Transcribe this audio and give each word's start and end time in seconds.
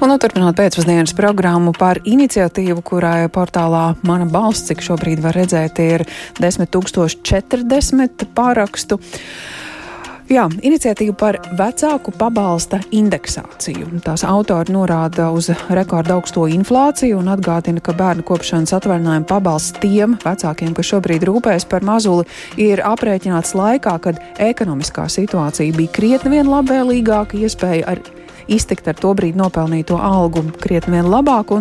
Un 0.00 0.08
nu, 0.08 0.14
turpinot 0.16 0.56
pēcpusdienas 0.56 1.12
programmu 1.12 1.74
par 1.76 1.98
iniciatīvu, 2.08 2.80
kurai 2.88 3.26
portālā 3.28 3.98
Mana 4.08 4.24
balss, 4.24 4.64
cik 4.64 4.80
šobrīd 4.80 5.20
var 5.20 5.36
redzēt, 5.36 5.76
ir 5.84 6.06
10 6.40 6.70
040 6.72 8.24
pārakstu. 8.32 8.96
Jā, 10.30 10.46
iniciatīva 10.64 11.12
par 11.20 11.36
vecāku 11.58 12.14
pabalsta 12.16 12.78
indeksāciju. 12.96 13.90
Tās 14.06 14.24
autori 14.24 14.72
norāda 14.72 15.26
uz 15.36 15.50
rekordu 15.68 16.14
augsto 16.14 16.46
inflāciju 16.48 17.18
un 17.20 17.28
atgādina, 17.34 17.82
ka 17.84 17.92
bērnu 17.98 18.24
kopšanas 18.24 18.72
atvaļinājuma 18.78 19.28
pabalsts 19.28 19.82
tiem 19.82 20.14
vecākiem, 20.22 20.72
kas 20.78 20.94
šobrīd 20.94 21.26
rūpējas 21.28 21.68
par 21.68 21.84
mazuli, 21.84 22.24
ir 22.56 22.80
aprēķināts 22.88 23.52
laikā, 23.58 23.98
kad 24.06 24.22
ekonomiskā 24.38 25.10
situācija 25.12 25.76
bija 25.76 25.92
krietni 25.98 26.38
vien 26.38 26.48
labvēlīgāka, 26.48 27.42
iespēja 27.42 27.90
ar 27.92 28.02
iztikt 28.50 28.88
ar 28.90 28.98
to 28.98 29.14
brīdi 29.16 29.40
nopelnīto 29.40 29.98
algu 30.00 30.44
krietni 30.60 30.98
vien 30.98 31.10
labāk. 31.10 31.52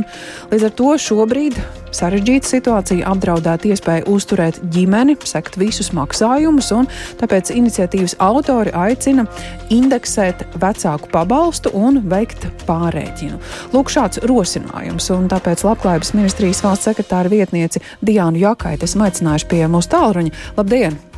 Līdz 0.52 0.66
ar 0.68 0.74
to 0.76 0.96
šobrīd 1.02 1.58
sarežģīta 1.96 2.50
situācija 2.50 3.08
apdraudētu 3.10 3.72
iespēju 3.74 4.08
uzturēt 4.14 4.60
ģimeni, 4.74 5.16
sekt 5.26 5.58
visus 5.60 5.92
maksājumus, 5.96 6.70
un 6.76 6.90
tāpēc 7.22 7.50
iniciatīvas 7.56 8.18
autori 8.22 8.74
aicina 8.78 9.26
indeksēt 9.74 10.46
vecāku 10.62 11.10
pabalstu 11.14 11.74
un 11.74 12.02
veikt 12.12 12.46
pārēķinu. 12.70 13.42
Lūk, 13.74 13.90
šāds 13.94 14.22
rosinājums, 14.30 15.10
un 15.16 15.30
tāpēc 15.32 15.66
Labklājības 15.66 16.16
ministrijas 16.18 16.64
valsts 16.66 16.90
sekretāra 16.92 17.32
vietnieci 17.32 17.84
Diānu 18.06 18.42
Jakaiti 18.46 18.90
esmu 18.90 19.10
aicinājuši 19.10 19.50
pie 19.50 19.66
mūsu 19.72 19.96
tālruņa. 19.96 20.36
Labdien! 20.60 21.09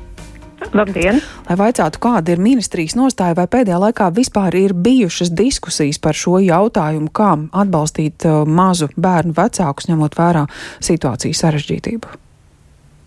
Labdien! 0.71 1.19
Lai 1.49 1.57
vaicātu, 1.59 1.99
kāda 1.99 2.31
ir 2.31 2.39
ministrijas 2.39 2.95
nostāja, 2.95 3.35
vai 3.35 3.47
pēdējā 3.51 3.79
laikā 3.81 4.07
vispār 4.15 4.55
ir 4.55 4.73
bijušas 4.73 5.33
diskusijas 5.35 5.99
par 5.99 6.15
šo 6.15 6.39
jautājumu, 6.39 7.11
kā 7.11 7.33
atbalstīt 7.63 8.23
uh, 8.29 8.43
mazu 8.47 8.87
bērnu 8.95 9.35
vecākus, 9.35 9.91
ņemot 9.91 10.15
vērā 10.15 10.47
situācijas 10.79 11.43
sarežģītību? 11.43 12.15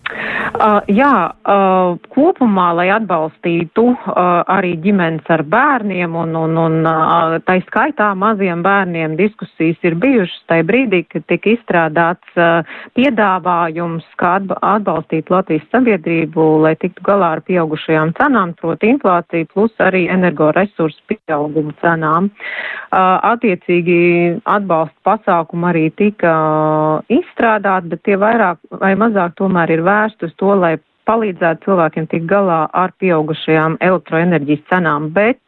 Uh, 0.05 0.79
jā, 0.87 1.11
uh, 1.49 1.97
kopumā, 2.13 2.67
lai 2.77 2.85
atbalstītu 2.93 3.83
uh, 3.89 4.05
arī 4.53 4.75
ģimenes 4.83 5.25
ar 5.33 5.41
bērniem 5.49 6.13
un, 6.15 6.35
un, 6.37 6.53
un 6.61 6.75
uh, 6.85 7.35
tā 7.43 7.57
skaitā 7.65 8.11
maziem 8.15 8.61
bērniem 8.63 9.17
diskusijas 9.19 9.81
ir 9.83 9.97
bijušas 9.99 10.45
tajā 10.51 10.67
brīdī, 10.69 11.01
kad 11.09 11.25
tika 11.31 11.51
izstrādāts 11.55 12.37
uh, 12.39 12.77
piedāvājums, 12.95 14.05
kā 14.21 14.35
atbalstīt 14.45 15.31
Latvijas 15.33 15.65
sabiedrību, 15.73 16.45
lai 16.63 16.75
tiktu 16.79 17.03
galā 17.09 17.33
ar 17.35 17.43
pieaugušajām 17.49 18.13
cenām, 18.19 18.53
proti 18.61 18.93
inflāciju 18.93 19.49
plus 19.51 19.73
arī 19.83 20.05
energoresursu 20.13 21.01
pieaugumu 21.11 21.75
cenām. 21.81 22.29
Uh, 22.29 23.17
attiecīgi 23.33 23.99
atbalsta 24.45 24.95
pasākumi 25.09 25.69
arī 25.73 25.85
tika 25.97 26.31
uh, 26.31 27.11
izstrādāti, 27.11 27.91
bet 27.95 28.05
tie 28.07 28.21
vairāk 28.21 28.61
vai 28.79 28.93
mazāk 28.99 29.35
tomēr 29.41 29.73
ir 29.75 29.83
vērsti 29.95 30.29
uz 30.29 30.35
to, 30.41 30.51
lai 30.59 30.75
palīdzētu 31.05 31.67
cilvēkiem 31.67 32.07
tikt 32.11 32.27
galā 32.29 32.65
ar 32.73 32.93
pieaugušajām 33.01 33.77
elektroenerģijas 33.85 34.63
cenām, 34.71 35.09
bet, 35.15 35.39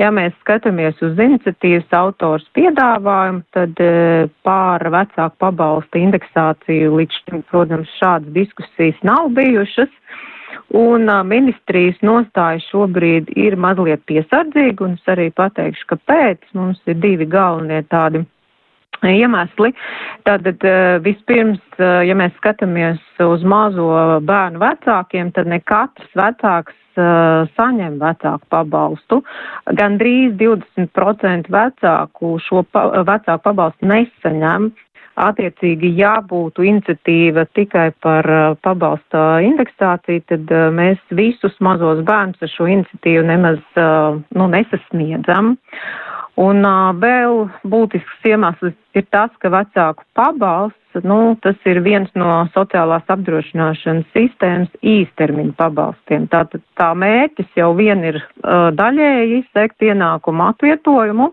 ja 0.00 0.10
mēs 0.14 0.34
skatāmies 0.42 1.00
uz 1.04 1.18
iniciatīvas 1.20 1.96
autors 1.98 2.46
piedāvājumu, 2.56 3.44
tad 3.56 3.80
e, 3.84 3.90
pār 4.46 4.86
vecāku 4.94 5.40
pabalstu 5.44 6.00
indeksāciju 6.00 6.94
līdz 7.00 7.20
šim, 7.20 7.42
protams, 7.50 7.98
šādas 8.00 8.32
diskusijas 8.36 9.00
nav 9.06 9.32
bijušas. 9.36 9.92
Un 10.74 11.10
a, 11.10 11.20
ministrijas 11.26 11.98
nostāja 12.06 12.62
šobrīd 12.70 13.32
ir 13.38 13.58
mazliet 13.60 14.04
piesardzīga, 14.08 14.86
un 14.86 14.96
es 14.96 15.10
arī 15.12 15.28
pateikšu, 15.36 15.90
kāpēc 15.92 16.54
mums 16.56 16.80
ir 16.88 16.98
divi 17.02 17.28
galvenie 17.30 17.82
tādi 17.90 18.24
iemesli. 19.12 19.72
Tātad 20.26 20.64
eh, 20.64 20.98
vispirms, 21.04 21.62
eh, 21.78 22.04
ja 22.08 22.16
mēs 22.18 22.34
skatāmies 22.38 23.02
uz 23.24 23.44
mazo 23.46 23.90
bērnu 24.24 24.62
vecākiem, 24.62 25.32
tad 25.36 25.50
ne 25.50 25.60
katrs 25.64 26.10
vecāks 26.18 26.74
uh, 26.98 27.44
saņem 27.58 27.98
vecāku 27.98 28.48
pabalstu. 28.52 29.20
Gan 29.78 29.98
drīz 30.00 30.34
20% 30.40 31.50
vecāku 31.50 32.32
šo 32.42 32.64
pa, 32.70 32.86
vecāku 33.06 33.42
pabalstu 33.44 33.90
nesaņem. 33.90 34.72
Attiecīgi, 35.14 35.92
ja 35.94 36.16
būtu 36.26 36.64
iniciatīva 36.66 37.44
tikai 37.54 37.92
par 38.02 38.26
pabalsta 38.66 39.38
indeksāciju, 39.46 40.24
tad 40.26 40.50
mēs 40.74 40.98
visus 41.14 41.54
mazos 41.62 42.02
bērnus 42.06 42.42
ar 42.42 42.50
šo 42.50 42.66
iniciatīvu 42.66 43.22
nemaz 43.28 43.60
nu, 44.34 44.48
nesasniedzam. 44.50 45.54
Un 46.40 46.64
uh, 46.66 46.90
vēl 46.98 47.44
būtisks 47.70 48.24
iemesls 48.26 48.74
ir 48.98 49.04
tas, 49.14 49.30
ka 49.38 49.52
vecāku 49.54 50.02
pabalsts, 50.18 50.80
nu, 51.06 51.36
tas 51.42 51.58
ir 51.70 51.78
viens 51.82 52.10
no 52.18 52.42
sociālās 52.54 53.06
apdrošināšanas 53.10 54.08
sistēmas 54.14 54.72
īstermiņa 54.82 55.54
pabalstiem. 55.58 56.26
Tātad 56.32 56.62
tā 56.78 56.90
mērķis 56.98 57.54
jau 57.60 57.70
vien 57.78 58.02
ir 58.10 58.18
uh, 58.18 58.72
daļēji 58.74 59.44
izsekt 59.44 59.86
ienākumu 59.86 60.48
atvietojumu, 60.48 61.28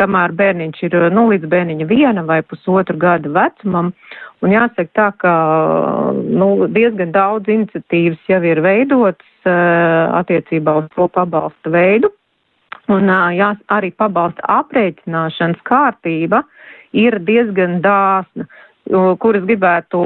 kamēr 0.00 0.32
bērniņš 0.38 0.80
ir, 0.88 0.96
nu, 1.12 1.26
līdz 1.34 1.44
bērniņa 1.52 1.88
viena 1.90 2.24
vai 2.24 2.40
pusotru 2.40 2.96
gada 3.00 3.28
vecumam. 3.34 3.92
Un 4.40 4.54
jāsaka 4.54 4.88
tā, 4.96 5.10
ka, 5.20 5.34
nu, 6.16 6.64
diezgan 6.72 7.12
daudz 7.12 7.52
iniciatīvas 7.52 8.24
jau 8.32 8.40
ir 8.48 8.62
veidotas 8.64 9.44
attiecībā 9.44 10.78
uz 10.80 10.88
to 10.96 11.10
pabalsta 11.12 11.72
veidu. 11.76 12.08
Un 12.88 13.10
jā, 13.36 13.50
arī 13.68 13.90
pabalsta 13.92 14.42
aprēķināšanas 14.60 15.60
kārtība 15.68 16.42
ir 16.96 17.18
diezgan 17.26 17.80
dāsna 17.84 18.48
kuras 19.20 19.44
gribētu 19.46 20.00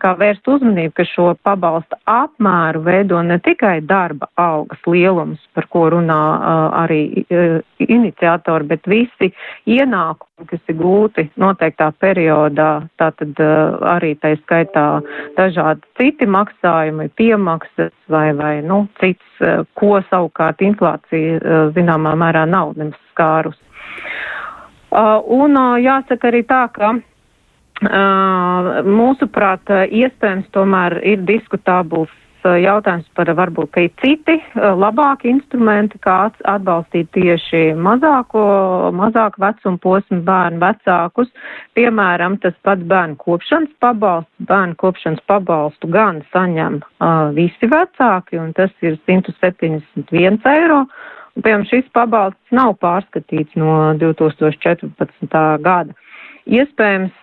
kā, 0.00 0.14
vērst 0.18 0.48
uzmanību, 0.48 0.92
ka 0.96 1.04
šo 1.08 1.26
pabalsta 1.44 1.98
apmēru 2.08 2.84
veido 2.86 3.20
ne 3.22 3.38
tikai 3.42 3.80
darba 3.84 4.28
algas 4.40 4.80
lielums, 4.86 5.42
par 5.54 5.66
ko 5.72 5.88
runā 5.92 6.20
uh, 6.34 6.76
arī 6.84 7.00
uh, 7.24 7.58
iniciatori, 7.78 8.68
bet 8.70 8.88
visi 8.88 9.30
ienākumi, 9.66 10.48
kas 10.50 10.72
ir 10.72 10.78
gūti 10.80 11.26
noteiktā 11.40 11.90
periodā, 12.00 12.86
tātad 13.00 13.34
uh, 13.42 13.76
arī 13.94 14.14
tā 14.22 14.34
skaitā 14.42 14.86
dažādi 15.38 15.84
citi 16.00 16.28
maksājumi, 16.28 17.10
piemaksas 17.18 17.92
vai, 18.08 18.28
vai 18.38 18.54
nu, 18.64 18.84
cits, 19.02 19.26
uh, 19.42 19.66
ko 19.78 19.98
savukārt 20.10 20.64
inflācija 20.64 21.40
uh, 21.40 21.66
zināmā 21.76 22.16
mērā 22.20 22.46
nav 22.48 22.76
nemaz 22.78 23.00
skārus. 23.12 23.58
Uh, 24.94 25.18
un 25.34 25.58
uh, 25.58 25.74
jāsaka 25.82 26.30
arī 26.30 26.44
tā, 26.46 26.68
ka 26.70 26.94
Mūsuprāt, 27.82 29.70
iespējams 29.90 30.46
tomēr 30.54 31.00
ir 31.02 31.24
diskutābls 31.26 32.12
jautājums 32.44 33.06
par 33.16 33.30
varbūt, 33.36 33.76
ir 33.80 33.90
citi 34.02 34.36
labāki 34.54 35.30
instrumenti, 35.32 35.98
kā 36.02 36.30
atbalstīt 36.44 37.08
tieši 37.16 37.72
mazāko, 37.74 38.44
mazāku 38.96 39.40
vecumu 39.40 39.80
posmu 39.80 40.20
bērnu 40.26 40.60
vecākus. 40.60 41.30
Piemēram, 41.74 42.36
tas 42.42 42.54
pats 42.62 42.84
bērnu 42.90 43.16
kopšanas 43.16 43.72
pabalsts. 43.80 44.30
Bērnu 44.44 44.76
kopšanas 44.76 45.24
pabalstu 45.26 45.88
gan 45.88 46.22
saņem 46.34 46.80
uh, 46.82 47.32
visi 47.36 47.70
vecāki, 47.70 48.38
un 48.40 48.52
tas 48.52 48.72
ir 48.84 48.98
171 49.08 50.40
eiro. 50.52 50.84
Un, 51.34 51.42
piemēram, 51.42 51.66
šis 51.70 51.88
pabalsts 51.96 52.54
nav 52.54 52.76
pārskatīts 52.82 53.56
no 53.58 53.94
2014. 53.98 55.40
gada. 55.64 55.96
Iespējams, 56.44 57.14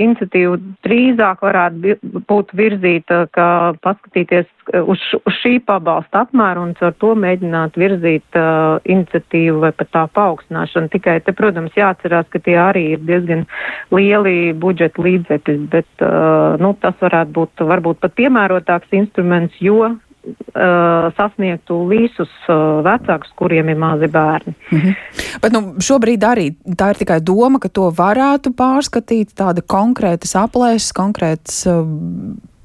iniciatīva 0.00 0.56
drīzāk 0.86 1.42
varētu 1.44 1.96
būt 2.28 2.54
virzīta, 2.56 3.26
ka 3.36 3.46
paskatīties 3.84 4.46
uz, 4.80 5.02
uz 5.18 5.34
šī 5.42 5.58
pabalsta 5.66 6.22
apmēru 6.24 6.62
un 6.64 6.72
ar 6.80 6.94
to 7.02 7.10
mēģināt 7.18 7.76
virzīt 7.76 8.38
uh, 8.38 8.78
iniciatīvu 8.88 9.60
vai 9.66 9.72
pat 9.76 9.90
tā 9.92 10.06
paaugstināšanu. 10.16 10.88
Tikai 10.94 11.18
te, 11.26 11.34
protams, 11.36 11.76
jāatcerās, 11.76 12.30
ka 12.32 12.40
tie 12.40 12.56
arī 12.62 12.86
ir 12.94 13.04
diezgan 13.04 13.44
lieli 13.92 14.54
budžeta 14.56 15.04
līdzekļi, 15.04 15.58
bet 15.72 16.06
uh, 16.06 16.56
nu, 16.62 16.72
tas 16.80 16.96
varētu 17.04 17.36
būt 17.36 17.66
varbūt 17.74 18.00
pat 18.00 18.16
piemērotāks 18.16 18.96
instruments, 18.96 19.60
jo 19.60 19.92
sasniegtu 21.16 21.78
visus 21.90 22.30
uh, 22.46 22.80
vecākus, 22.86 23.32
kuriem 23.38 23.72
ir 23.72 23.78
mazi 23.80 24.06
bērni. 24.06 24.54
Mm 24.70 24.78
-hmm. 24.78 24.94
Bet 25.42 25.52
nu, 25.52 25.60
šobrīd 25.80 26.22
arī 26.22 26.54
tā 26.78 26.90
ir 26.90 26.96
tikai 26.96 27.20
doma, 27.20 27.58
ka 27.58 27.68
to 27.68 27.90
varētu 27.90 28.54
pārskatīt, 28.54 29.34
tāda 29.34 29.62
konkrētas 29.66 30.36
aplēses, 30.36 30.92
konkrēts 30.92 31.66
uh, 31.66 31.86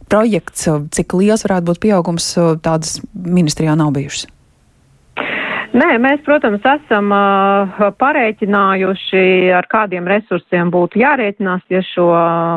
projekts, 0.09 0.67
uh, 0.67 0.81
cik 0.91 1.13
liels 1.13 1.45
varētu 1.45 1.65
būt 1.65 1.79
pieaugums, 1.79 2.37
uh, 2.37 2.57
tādas 2.61 3.01
ministrijā 3.13 3.75
nav 3.75 3.91
bijušas. 3.91 4.27
Nē, 5.77 5.97
mēs, 5.99 6.21
protams, 6.25 6.61
esam 6.63 7.11
uh, 7.11 7.91
parēķinājuši, 8.01 9.51
ar 9.53 9.67
kādiem 9.69 10.07
resursiem 10.07 10.71
būtu 10.71 10.99
jārēķinās, 10.99 11.61
ja 11.69 11.81
šo 11.81 12.07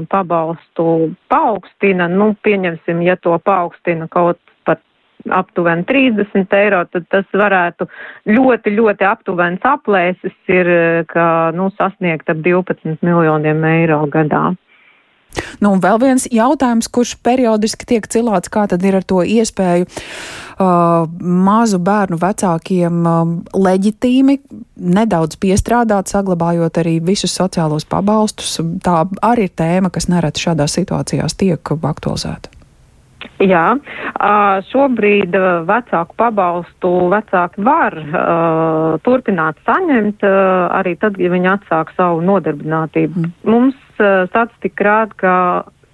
pabalstu 0.08 1.14
paaugstina. 1.29 2.08
Nu, 2.08 2.35
pieņemsim, 2.43 3.02
ja 3.02 3.17
to 3.17 3.38
paaugstina 3.44 4.08
kaut 4.08 4.38
aptuveni 5.28 5.84
30 5.88 6.56
eiro, 6.56 6.84
tad 6.93 7.06
tas 7.12 7.28
varētu 7.37 7.87
ļoti, 8.31 8.75
ļoti 8.78 9.06
aptuvenas 9.08 9.67
aplēses 9.67 10.34
ir, 10.52 10.72
ka, 11.12 11.26
nu, 11.56 11.70
sasniegt 11.78 12.32
ap 12.32 12.43
12 12.46 13.05
miljoniem 13.06 13.64
eiro 13.75 14.02
gadā. 14.12 14.50
Nu, 15.62 15.75
un 15.75 15.82
vēl 15.82 15.99
viens 16.02 16.26
jautājums, 16.32 16.88
kurš 16.90 17.14
periodiski 17.22 17.87
tiek 17.87 18.06
cilāts, 18.11 18.50
kā 18.50 18.67
tad 18.70 18.82
ir 18.87 18.99
ar 18.99 19.06
to 19.06 19.20
iespēju 19.22 19.87
uh, 19.87 21.06
mazu 21.20 21.78
bērnu 21.87 22.19
vecākiem 22.20 23.02
uh, 23.06 23.20
leģitīmi 23.55 24.40
nedaudz 24.99 25.38
piestrādāt, 25.40 26.11
saglabājot 26.11 26.81
arī 26.82 26.96
visus 27.05 27.37
sociālos 27.37 27.87
pabalstus. 27.87 28.58
Tā 28.82 29.05
arī 29.26 29.46
ir 29.46 29.55
tēma, 29.55 29.93
kas 29.94 30.11
nereti 30.11 30.49
šādās 30.49 30.75
situācijās 30.81 31.38
tiek 31.38 31.76
aktualizēta. 31.78 32.60
Jā, 33.40 33.64
šobrīd 34.69 35.37
vecāku 35.69 36.16
pabalstu 36.20 36.90
vecāki 37.08 37.64
var 37.64 37.96
uh, 37.96 38.98
turpināt 39.06 39.60
saņemt 39.64 40.26
uh, 40.28 40.69
arī 40.76 40.92
tad, 41.00 41.16
ja 41.16 41.32
viņi 41.32 41.48
atsāk 41.54 41.94
savu 41.96 42.20
nodarbinātību. 42.26 43.25
Mm. 43.25 43.32
Mums 43.48 43.78
uh, 43.96 44.26
statistika 44.28 44.88
rāda, 44.90 45.16
ka 45.22 45.34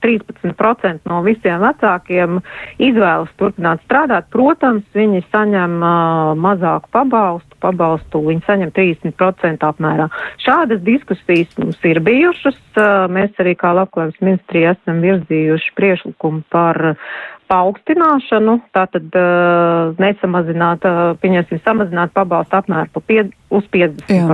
13% 0.06 1.08
no 1.08 1.20
visiem 1.26 1.62
vecākiem 1.62 2.40
izvēlas 2.82 3.32
turpināt 3.40 3.82
strādāt. 3.86 4.28
Protams, 4.34 4.84
viņi 4.94 5.24
saņem 5.32 5.78
uh, 5.80 6.32
mazāku 6.38 6.90
pabalstu, 6.94 7.58
pabalstu 7.64 8.22
viņi 8.28 8.44
saņem 8.46 8.72
30% 8.76 9.66
apmērā. 9.66 10.08
Šādas 10.44 10.82
diskusijas 10.86 11.56
mums 11.60 11.80
ir 11.88 12.02
bijušas. 12.04 12.58
Uh, 12.76 13.06
mēs 13.12 13.34
arī 13.42 13.56
kā 13.58 13.72
labklājības 13.76 14.22
ministrija 14.22 14.76
esam 14.76 15.02
virzījuši 15.04 15.74
priešlikumu 15.78 16.44
par 16.52 16.96
paaugstināšanu, 17.50 18.58
tātad 18.74 19.16
uh, 19.18 19.94
nesamazināt, 20.02 20.84
uh, 20.86 21.14
pieņemsim, 21.22 21.60
samazināt 21.64 22.12
pabalstu 22.16 22.58
apmēru 22.58 22.90
pa 22.94 23.02
pie, 23.06 23.24
uz 23.54 23.64
50% 23.72 24.10
Jā. 24.10 24.26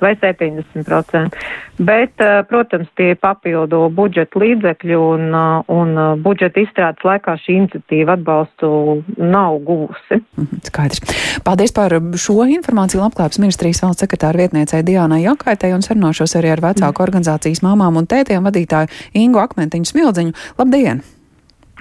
vai 0.00 0.12
70%. 0.20 1.38
Bet, 1.80 2.14
uh, 2.22 2.40
protams, 2.48 2.88
tie 2.98 3.14
papildu 3.18 3.82
budžeta 3.94 4.38
līdzekļi 4.42 4.98
un, 5.00 5.26
uh, 5.34 5.70
un 5.72 5.94
uh, 5.96 6.10
budžeta 6.20 6.62
izstrādes 6.62 7.06
laikā 7.06 7.36
šī 7.42 7.58
iniciatīva 7.62 8.18
atbalstu 8.18 8.72
nav 9.18 9.60
guvusi. 9.66 10.20
Mhm, 10.38 10.64
skaidrs. 10.70 11.04
Paldies 11.46 11.74
par 11.76 11.96
šo 12.20 12.42
informāciju 12.46 13.02
Labklājības 13.02 13.40
ministrijas 13.42 13.82
valsts 13.84 14.06
sekretāra 14.06 14.44
vietniecei 14.44 14.84
Diānai 14.86 15.24
Jakaitai 15.24 15.72
un 15.76 15.86
sarunāšos 15.86 16.36
arī 16.38 16.54
ar 16.54 16.62
vecāku 16.70 17.00
mm. 17.00 17.06
organizācijas 17.08 17.64
māmām 17.66 17.98
un 17.98 18.10
tētiem 18.10 18.44
vadītāju 18.46 18.92
Ingu 19.18 19.42
Akmentiņu 19.42 19.90
Smildziņu. 19.90 20.36
Labdien! 20.60 21.02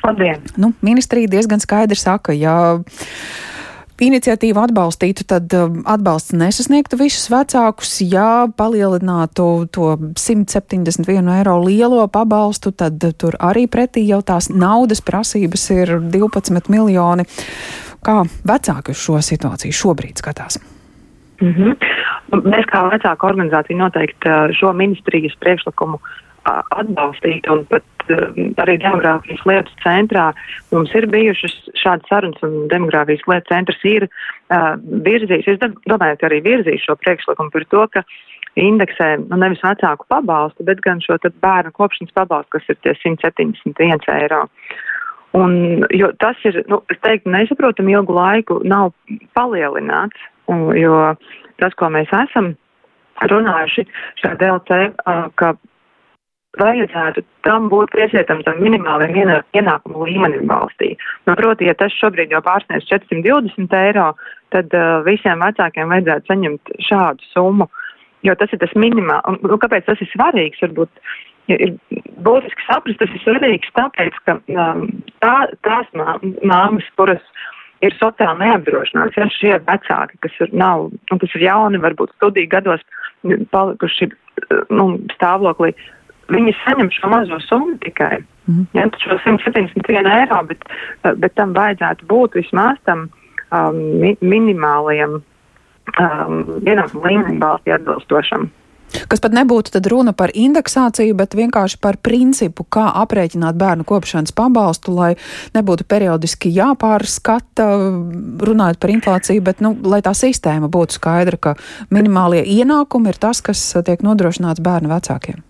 Labdien! 0.04 0.42
Nu, 0.58 0.74
ministrija 0.82 1.28
diezgan 1.28 1.60
skaidri 1.60 1.98
saka, 2.00 2.34
ja 2.34 2.56
iniciatīvu 4.06 4.62
atbalstītu, 4.62 5.26
tad 5.28 5.54
um, 5.58 5.82
atbalsts 5.90 6.34
nesasniegtu 6.38 7.00
visus 7.00 7.28
vecākus. 7.32 7.98
Ja 8.06 8.48
palielinātu 8.58 9.48
to 9.76 9.92
171 10.16 11.32
eiro 11.36 11.58
lielo 11.64 12.06
pabalstu, 12.12 12.72
tad 12.72 13.04
tur 13.20 13.36
arī 13.44 13.68
pretī 13.72 14.06
jau 14.08 14.22
tās 14.26 14.50
naudas 14.54 15.04
prasības 15.06 15.68
ir 15.76 15.96
12 16.14 16.72
miljoni. 16.72 17.28
Kā 18.06 18.22
vecāki 18.48 18.96
uz 18.96 19.04
šo 19.04 19.20
situāciju 19.20 19.76
šobrīd 19.76 20.24
skatās? 20.24 20.60
Mm 21.42 21.54
-hmm. 21.54 21.76
Mēs 22.46 22.66
kā 22.72 22.86
vecāka 22.92 23.28
organizācija 23.28 23.78
noteikti 23.78 24.30
uh, 24.30 24.56
šo 24.60 24.74
ministrijas 24.74 25.36
priekšlikumu 25.40 25.96
uh, 25.96 26.29
atbalstīt 26.48 27.48
pat 27.70 27.86
arī 28.64 28.78
demogrāfijas 28.82 29.44
lietas 29.46 29.76
centrā 29.84 30.30
mums 30.74 30.94
ir 30.98 31.08
bijušas 31.12 31.56
šādas 31.78 32.10
sarunas 32.10 32.44
un 32.46 32.68
demogrāfijas 32.72 33.26
lietas 33.30 33.50
centrs 33.52 33.86
ir 33.86 34.08
uh, 34.08 34.76
virzījis, 35.06 35.48
es 35.54 35.62
domāju, 35.62 36.20
ka 36.20 36.30
arī 36.30 36.42
virzīs 36.46 36.86
šo 36.86 36.98
priekšlikumu 37.04 37.54
par 37.54 37.66
to, 37.74 37.86
ka 37.94 38.04
indeksē 38.60 39.12
nu, 39.28 39.40
nevis 39.40 39.62
vecāku 39.64 40.08
pabalstu, 40.10 40.66
bet 40.68 40.82
gan 40.86 41.02
šo 41.06 41.20
bērnu 41.44 41.74
kopšanas 41.76 42.16
pabalstu, 42.18 42.58
kas 42.58 42.72
ir 42.74 42.80
tie 42.84 42.96
171 42.98 44.10
eiro. 44.16 44.46
Un, 45.38 45.86
jo 45.94 46.10
tas 46.18 46.40
ir, 46.50 46.64
nu, 46.72 46.82
es 46.90 46.98
teiktu, 47.06 47.30
nesaprotam 47.30 47.90
ilgu 47.92 48.16
laiku 48.16 48.62
nav 48.66 48.90
palielināts, 49.38 50.18
un, 50.50 50.72
jo 50.78 50.96
tas, 51.62 51.76
ko 51.78 51.92
mēs 51.94 52.10
esam 52.26 52.56
runājuši 53.30 53.86
šajā 54.24 54.40
DLC, 54.42 54.80
uh, 55.06 55.28
ka 55.38 55.54
vajadzētu 56.60 57.24
tam 57.48 57.70
būt 57.72 57.94
piesietam 57.96 58.44
tam 58.46 58.60
minimālajam 58.64 59.42
ienākumu 59.58 60.08
līmenim 60.08 60.50
valstī. 60.50 60.94
Nu, 61.28 61.36
proti, 61.40 61.68
ja 61.70 61.76
tas 61.80 61.96
šobrīd 62.00 62.34
jau 62.36 62.42
pārsniedz 62.46 62.88
420 62.92 63.76
eiro, 63.80 64.12
tad 64.56 64.74
uh, 64.76 65.00
visiem 65.08 65.42
vecākiem 65.44 65.92
vajadzētu 65.94 66.32
saņemt 66.32 66.74
šādu 66.90 67.32
summu, 67.34 67.70
jo 68.28 68.36
tas 68.40 68.54
ir 68.54 68.62
tas 68.64 68.76
minimāls. 68.76 69.42
Nu, 69.44 69.60
kāpēc 69.62 69.88
tas 69.88 70.02
ir 70.04 70.12
svarīgs? 70.14 70.62
Varbūt 70.66 71.04
ir 71.50 71.78
būtiski 72.26 72.66
saprast, 72.68 73.00
tas 73.02 73.14
ir 73.14 73.24
svarīgs 73.24 73.72
tāpēc, 73.78 74.20
ka 74.28 74.38
um, 74.40 74.86
tā, 75.24 75.36
tās 75.66 75.90
māmas, 75.96 76.90
kuras 77.00 77.24
ir 77.86 77.96
sociāli 77.96 78.44
neapdrošināts, 78.44 79.18
ja 79.18 79.28
šie 79.34 79.54
vecāki, 79.68 80.20
kas 80.26 80.36
ir, 80.44 80.52
nav, 80.52 80.90
nu, 80.92 81.20
kas 81.22 81.36
ir 81.38 81.46
jauni, 81.48 81.80
varbūt 81.82 82.12
studiju 82.18 82.52
gados 82.52 82.84
palikuši 83.54 84.10
nu, 84.72 84.92
stāvoklī, 85.16 85.74
viņi 86.30 86.56
saņem 86.64 86.92
šo 86.96 87.12
mazo 87.12 87.40
summu 87.48 87.78
tikai. 87.86 88.20
Mm 88.50 88.66
ja, 88.74 88.90
šo 88.98 89.18
171 89.26 90.12
eiro, 90.22 90.44
bet, 90.50 90.64
bet 91.18 91.36
tam 91.38 91.54
vajadzētu 91.58 92.08
būt 92.10 92.40
vismaz 92.40 92.80
tam 92.86 93.10
um, 93.52 93.82
mi 94.02 94.16
minimālajam 94.22 95.20
um, 95.20 96.40
ienākumu 96.66 97.06
līmenim 97.06 97.44
valstī 97.44 97.76
atbilstošam. 97.76 98.50
Kas 98.90 99.22
pat 99.22 99.36
nebūtu 99.38 99.70
tad 99.76 99.86
runa 99.86 100.16
par 100.18 100.32
indeksāciju, 100.34 101.14
bet 101.18 101.36
vienkārši 101.38 101.78
par 101.78 102.00
principu, 102.02 102.64
kā 102.66 102.88
aprēķināt 103.04 103.58
bērnu 103.62 103.86
kopšanas 103.86 104.34
pabalstu, 104.34 104.96
lai 104.98 105.12
nebūtu 105.54 105.86
periodiski 105.86 106.50
jāpārskata, 106.56 107.68
runājot 108.50 108.80
par 108.82 108.94
inflāciju, 108.96 109.44
bet, 109.46 109.62
nu, 109.62 109.76
lai 109.86 110.02
tā 110.06 110.16
sistēma 110.18 110.72
būtu 110.74 110.98
skaidra, 110.98 111.38
ka 111.38 111.54
minimālie 111.94 112.42
ienākumi 112.50 113.14
ir 113.14 113.22
tas, 113.22 113.44
kas 113.46 113.62
tiek 113.86 114.02
nodrošināts 114.02 114.66
bērnu 114.66 114.90
vecākiem. 114.90 115.46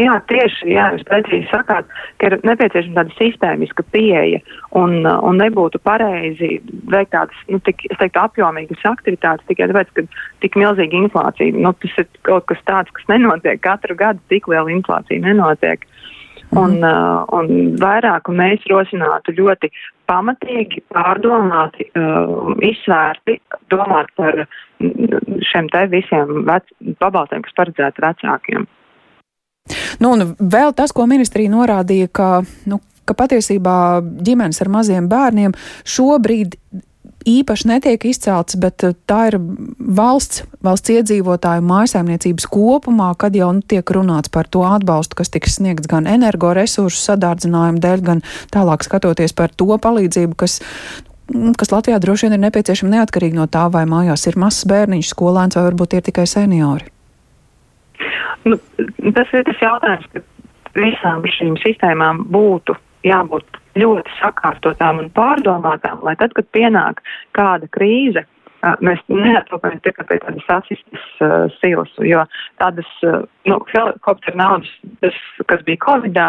Jā, 0.00 0.16
tieši, 0.28 0.68
jā, 0.72 0.88
jūs 0.94 1.04
precīzi 1.08 1.48
sakāt, 1.50 1.88
ka 2.20 2.28
ir 2.28 2.36
nepieciešama 2.44 2.98
tāda 2.98 3.16
sistēmiska 3.18 3.84
pieeja 3.94 4.40
un, 4.78 4.98
uh, 5.04 5.18
un 5.24 5.40
nebūtu 5.40 5.80
pareizi 5.84 6.58
veikt 6.92 7.12
tādas, 7.14 7.44
nu, 7.48 7.60
tik, 7.66 7.84
teiktu, 8.00 8.20
apjomīgas 8.20 8.84
aktivitātes 8.92 9.48
tikai 9.48 9.70
tāpēc, 9.70 9.92
ka 9.96 10.06
tik 10.44 10.58
milzīga 10.60 11.00
inflācija, 11.04 11.56
nu, 11.56 11.74
tas 11.84 12.02
ir 12.02 12.08
kaut 12.28 12.48
kas 12.50 12.60
tāds, 12.68 12.92
kas 12.96 13.08
nenotiek 13.12 13.62
katru 13.64 13.96
gadu, 13.98 14.20
tik 14.32 14.50
liela 14.52 14.72
inflācija 14.72 15.24
nenotiek. 15.24 15.88
Un, 16.52 16.76
mm. 16.76 16.84
uh, 16.84 17.24
un 17.32 17.78
vairāk 17.80 18.28
un 18.28 18.36
mēs 18.42 18.64
rosinātu 18.68 19.32
ļoti 19.38 19.70
pamatīgi, 20.10 20.82
pārdomāti, 20.92 21.88
uh, 21.96 22.52
izsvērti, 22.60 23.38
domāt 23.72 24.12
par 24.20 24.44
mm, 24.44 25.40
šiem 25.48 25.72
te 25.72 25.86
visiem 25.94 26.44
pabalstiem, 27.00 27.46
kas 27.46 27.56
paredzēti 27.56 28.04
vecākiem. 28.04 28.68
Nu, 30.02 30.12
un 30.14 30.32
vēl 30.38 30.72
tas, 30.76 30.92
ko 30.94 31.06
ministrija 31.10 31.50
norādīja, 31.52 32.08
ka, 32.10 32.30
nu, 32.70 32.80
ka 33.06 33.16
patiesībā 33.18 33.76
ģimenes 34.02 34.62
ar 34.62 34.70
maziem 34.72 35.08
bērniem 35.10 35.54
šobrīd 35.88 36.56
īpaši 37.28 37.68
netiek 37.70 38.04
izcelts, 38.10 38.56
bet 38.58 38.82
uh, 38.86 38.96
tā 39.06 39.28
ir 39.30 39.36
valsts, 39.78 40.42
valsts 40.64 40.90
iedzīvotāju 40.96 41.62
mājasēmniecības 41.68 42.48
kopumā, 42.50 43.12
kad 43.18 43.36
jau 43.38 43.52
nu, 43.54 43.62
tiek 43.62 43.94
runāts 43.94 44.32
par 44.32 44.50
to 44.50 44.64
atbalstu, 44.66 45.20
kas 45.20 45.30
tiks 45.30 45.58
sniegts 45.60 45.90
gan 45.90 46.08
energoresursu 46.10 46.98
sadārdzinājumu 46.98 47.82
dēļ, 47.82 48.04
gan 48.08 48.24
tālāk 48.54 48.86
skatoties 48.86 49.36
par 49.38 49.54
to 49.54 49.70
palīdzību, 49.70 50.34
kas 50.42 50.58
mm, 51.30 51.54
kas 51.60 51.70
Latvijā 51.74 52.00
droši 52.02 52.26
vien 52.26 52.38
ir 52.38 52.42
nepieciešama 52.48 52.96
neatkarīgi 52.96 53.38
no 53.38 53.46
tā, 53.46 53.68
vai 53.70 53.86
mājās 53.86 54.26
ir 54.26 54.40
mazs 54.42 54.66
bērniņš, 54.70 55.14
skolēns 55.14 55.58
vai 55.58 55.68
varbūt 55.70 55.98
ir 55.98 56.10
tikai 56.10 56.26
seniori. 56.26 56.90
Nu, 58.44 58.58
tas 59.14 59.32
ir 59.32 59.44
tas 59.46 59.62
jautājums, 59.62 60.08
ka 60.12 60.22
visām 60.78 61.24
šīm 61.36 61.56
sistēmām 61.62 62.24
būtu 62.32 62.76
jābūt 63.06 63.58
ļoti 63.78 64.18
sakārtotām 64.18 65.00
un 65.02 65.10
pārdomātām, 65.16 66.02
lai 66.06 66.14
tad, 66.20 66.34
kad 66.36 66.48
pienāk 66.54 67.02
kāda 67.36 67.68
krīze, 67.72 68.24
mēs 68.84 69.00
neatropamies 69.10 69.82
tikai 69.82 70.04
pie 70.06 70.18
tādas 70.22 70.50
asistas 70.54 71.06
uh, 71.24 71.48
silas, 71.58 71.90
jo 72.06 72.22
tādas, 72.62 72.90
uh, 73.02 73.24
nu, 73.48 73.58
helikopteru 73.72 74.38
naudas, 74.38 74.70
tas, 75.02 75.16
kas 75.50 75.64
bija 75.66 75.80
Covidā, 75.82 76.28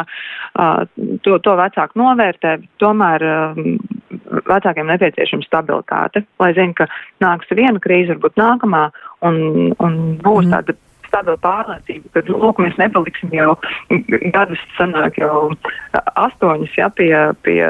uh, 0.58 0.82
to, 1.26 1.38
to 1.46 1.58
vecāku 1.60 2.02
novērtē, 2.02 2.56
tomēr 2.82 3.28
uh, 3.28 3.62
vecākiem 4.50 4.90
nepieciešama 4.90 5.46
stabilitāte, 5.46 6.24
lai 6.42 6.54
zina, 6.58 6.74
ka 6.80 6.90
nāks 7.24 7.54
viena 7.54 7.78
krīze, 7.84 8.16
varbūt 8.16 8.42
nākamā, 8.42 8.88
un, 9.30 9.38
un 9.78 10.02
būs 10.24 10.48
mm. 10.48 10.56
tāda 10.56 10.78
tāda 11.14 11.36
pārliecība, 11.44 12.10
ka 12.14 12.24
lūk, 12.30 12.60
mēs 12.64 12.80
nepaliksim 12.82 13.34
jau 13.36 13.56
gadus, 14.36 14.62
sanāk 14.78 15.20
jau 15.22 15.54
astoņus, 16.20 16.76
ja, 16.78 16.90
pie, 16.94 17.14
pie 17.46 17.62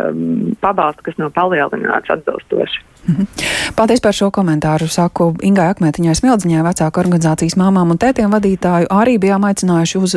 pabalsta, 0.64 1.06
kas 1.06 1.20
nav 1.22 1.34
palielināts 1.38 2.14
atbilstoši. 2.14 2.84
Mhm. 3.04 3.28
Paldies 3.76 4.02
par 4.04 4.16
šo 4.16 4.30
komentāru. 4.32 4.88
Saku 4.88 5.34
Ingai 5.44 5.68
Akmētiņai 5.74 6.16
Smildziņai, 6.20 6.64
vecāku 6.70 7.04
organizācijas 7.04 7.58
māmām 7.60 7.92
un 7.92 8.00
tētiem 8.00 8.32
vadītāju. 8.32 8.88
Arī 8.92 9.18
bijām 9.20 9.44
aicinājuši 9.50 10.00
uz 10.00 10.16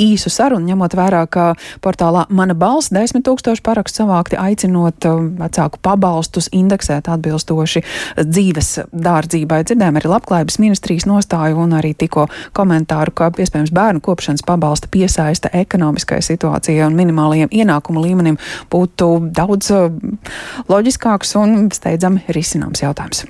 īsu 0.00 0.32
sarunu, 0.32 0.66
ņemot 0.70 0.96
vērā, 0.98 1.22
ka 1.30 1.52
portālā 1.84 2.26
Mana 2.30 2.54
balss 2.58 2.92
desmit 2.94 3.24
tūkstoši 3.26 3.64
parakstu 3.64 4.02
savākti 4.02 4.38
aicinot 4.40 5.06
um, 5.08 5.30
vecāku 5.40 5.80
pabalstus 5.84 6.50
indeksēt 6.56 7.10
atbilstoši 7.12 7.82
dzīves 8.20 8.72
dārdzībai. 8.92 9.62
Dzirdējām 9.66 10.00
arī 10.00 10.12
labklājības 10.12 10.60
ministrijas 10.62 11.08
nostāju 11.10 11.60
un 11.64 11.76
arī 11.78 11.92
tikko 11.98 12.28
komentāru, 12.56 13.14
ka 13.16 13.30
iespējams 13.34 13.74
bērnu 13.76 14.04
kopšanas 14.04 14.46
pabalsta 14.46 14.90
piesaista 14.92 15.52
ekonomiskai 15.56 16.22
situācijai 16.24 16.86
un 16.86 16.96
minimālajiem 16.98 17.52
ienākumu 17.62 18.04
līmenim 18.06 18.40
būtu 18.72 19.12
daudz 19.36 19.74
um, 19.76 20.16
loģiskāks 20.70 21.36
un 21.40 21.68
steidzami 21.74 22.24
risināms 22.34 22.84
jautājums. 22.86 23.26